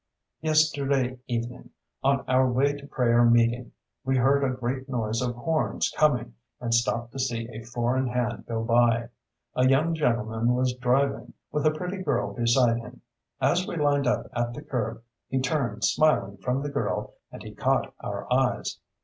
Yesterday 0.41 1.19
evening, 1.27 1.69
on 2.03 2.21
our 2.27 2.51
way 2.51 2.73
to 2.73 2.87
prayer 2.87 3.23
meeting, 3.23 3.71
we 4.03 4.17
heard 4.17 4.43
a 4.43 4.49
great 4.57 4.89
noise 4.89 5.21
of 5.21 5.35
horns 5.35 5.93
coming 5.95 6.33
and 6.59 6.73
stopped 6.73 7.11
to 7.11 7.19
see 7.19 7.47
a 7.49 7.61
four 7.61 7.95
in 7.95 8.07
hand 8.07 8.45
go 8.47 8.63
by. 8.63 9.09
A 9.55 9.67
young 9.69 9.93
gentleman 9.93 10.55
was 10.55 10.73
driving, 10.73 11.33
with 11.51 11.67
a 11.67 11.71
pretty 11.71 11.97
girl 12.01 12.33
beside 12.33 12.79
him. 12.79 13.01
As 13.39 13.67
we 13.67 13.75
lined 13.77 14.07
up 14.07 14.25
at 14.33 14.55
the 14.55 14.63
curb 14.63 15.03
he 15.27 15.39
turned 15.39 15.83
smiling 15.83 16.37
from 16.37 16.63
the 16.63 16.69
girl 16.69 17.13
and 17.31 17.43
he 17.43 17.53
caught 17.53 17.93
our 17.99 18.25
eyes. 18.33 18.79